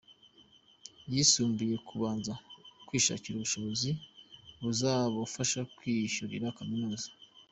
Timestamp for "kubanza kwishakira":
1.87-3.33